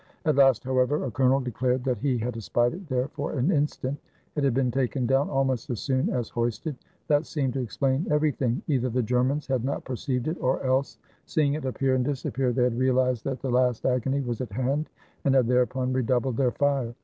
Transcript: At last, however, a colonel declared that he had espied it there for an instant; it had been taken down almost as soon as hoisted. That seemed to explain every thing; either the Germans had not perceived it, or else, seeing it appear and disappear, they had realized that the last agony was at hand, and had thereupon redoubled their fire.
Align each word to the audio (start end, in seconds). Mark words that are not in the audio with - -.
At 0.25 0.35
last, 0.35 0.63
however, 0.63 1.03
a 1.05 1.11
colonel 1.11 1.39
declared 1.41 1.83
that 1.83 1.99
he 1.99 2.17
had 2.17 2.35
espied 2.35 2.73
it 2.73 2.87
there 2.87 3.09
for 3.09 3.33
an 3.37 3.51
instant; 3.51 3.99
it 4.35 4.43
had 4.43 4.55
been 4.55 4.71
taken 4.71 5.05
down 5.05 5.29
almost 5.29 5.69
as 5.69 5.79
soon 5.79 6.09
as 6.09 6.27
hoisted. 6.29 6.75
That 7.07 7.27
seemed 7.27 7.53
to 7.53 7.59
explain 7.61 8.07
every 8.09 8.31
thing; 8.31 8.63
either 8.67 8.89
the 8.89 9.03
Germans 9.03 9.45
had 9.45 9.63
not 9.63 9.85
perceived 9.85 10.27
it, 10.27 10.37
or 10.41 10.63
else, 10.63 10.97
seeing 11.27 11.53
it 11.53 11.65
appear 11.65 11.93
and 11.93 12.03
disappear, 12.03 12.51
they 12.51 12.63
had 12.63 12.79
realized 12.79 13.23
that 13.25 13.43
the 13.43 13.51
last 13.51 13.85
agony 13.85 14.21
was 14.21 14.41
at 14.41 14.51
hand, 14.53 14.89
and 15.23 15.35
had 15.35 15.45
thereupon 15.47 15.93
redoubled 15.93 16.37
their 16.37 16.49
fire. 16.53 16.95